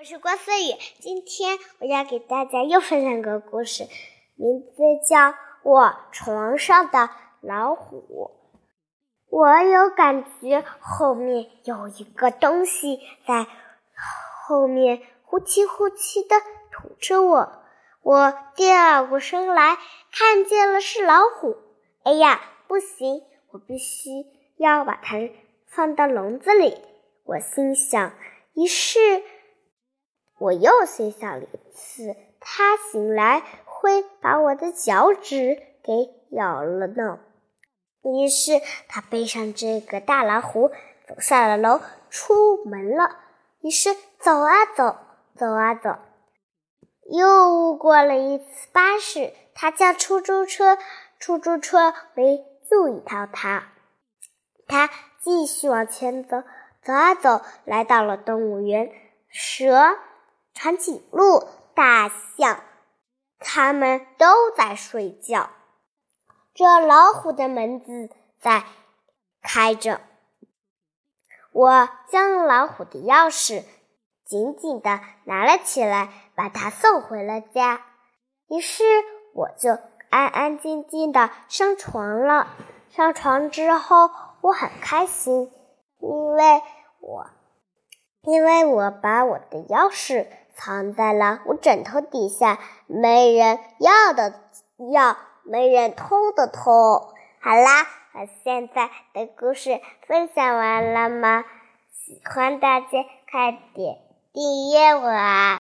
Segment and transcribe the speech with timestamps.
[0.00, 3.86] 我是郭思雨，今天我要给大家又分享个故事，
[4.34, 5.18] 名字叫
[5.62, 7.10] 《我床上的
[7.42, 8.30] 老虎》。
[9.28, 13.46] 我有感觉后面有一个东西在
[14.48, 16.34] 后面呼气呼气的
[16.72, 17.62] 吐着我。
[18.00, 19.76] 我第二过身来，
[20.10, 21.58] 看见了是老虎。
[22.04, 24.08] 哎呀，不行，我必须
[24.56, 25.18] 要把它
[25.66, 26.78] 放到笼子里。
[27.24, 28.14] 我心想，
[28.54, 29.22] 于是。
[30.40, 37.20] 我又心想了一次，他醒来会把我的脚趾给咬了呢。
[38.02, 40.70] 于是他背上这个大老虎，
[41.06, 43.18] 走下了楼，出门了。
[43.60, 44.96] 于是走啊走，
[45.36, 45.98] 走啊走，
[47.12, 50.78] 又过了一次巴士，他叫出租车，
[51.18, 53.72] 出租车没注意到他。
[54.66, 54.88] 他
[55.20, 56.44] 继续往前走，
[56.82, 58.90] 走啊走，来到了动物园，
[59.28, 59.98] 蛇。
[60.62, 62.62] 长颈鹿、大象，
[63.38, 65.48] 它们都在睡觉。
[66.52, 68.64] 这老虎的门子在
[69.40, 70.02] 开着。
[71.52, 73.64] 我将老虎的钥匙
[74.26, 77.80] 紧紧的拿了起来，把它送回了家。
[78.48, 78.84] 于是
[79.32, 79.78] 我就
[80.10, 82.48] 安安静静的上床了。
[82.90, 84.10] 上床之后，
[84.42, 85.50] 我很开心，
[86.00, 86.62] 因为
[86.98, 87.26] 我
[88.24, 90.26] 因为我把我的钥匙。
[90.54, 94.34] 藏在了我枕头底下，没人要的
[94.92, 97.12] 要，没人偷的偷。
[97.40, 101.44] 好啦，我现在的故事分享完了吗？
[101.90, 102.86] 喜欢大家
[103.30, 103.98] 快点
[104.32, 105.48] 订阅我啊！